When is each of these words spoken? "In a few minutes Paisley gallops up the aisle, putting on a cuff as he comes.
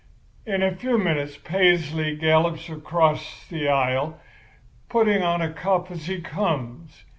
"In 0.47 0.63
a 0.63 0.75
few 0.75 0.97
minutes 0.97 1.37
Paisley 1.37 2.15
gallops 2.15 2.71
up 2.71 2.81
the 3.49 3.67
aisle, 3.69 4.19
putting 4.89 5.21
on 5.21 5.43
a 5.43 5.53
cuff 5.53 5.91
as 5.91 6.07
he 6.07 6.19
comes. 6.19 7.03